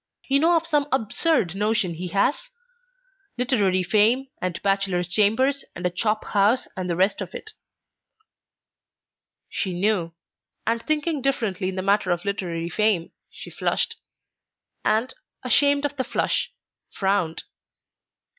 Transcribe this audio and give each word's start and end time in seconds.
You 0.27 0.39
know 0.39 0.55
of 0.57 0.65
some 0.65 0.87
absurd 0.91 1.53
notion 1.53 1.93
he 1.93 2.07
has? 2.07 2.49
literary 3.37 3.83
fame, 3.83 4.29
and 4.41 4.59
bachelor's 4.63 5.07
chambers, 5.07 5.63
and 5.75 5.85
a 5.85 5.91
chop 5.91 6.25
house, 6.25 6.67
and 6.75 6.89
the 6.89 6.95
rest 6.95 7.21
of 7.21 7.35
it." 7.35 7.51
She 9.47 9.79
knew, 9.79 10.15
and 10.65 10.81
thinking 10.81 11.21
differently 11.21 11.69
in 11.69 11.75
the 11.75 11.83
matter 11.83 12.09
of 12.09 12.25
literary 12.25 12.67
fame, 12.67 13.11
she 13.29 13.51
flushed, 13.51 13.97
and, 14.83 15.13
ashamed 15.43 15.85
of 15.85 15.97
the 15.97 16.03
flush, 16.03 16.51
frowned. 16.89 17.43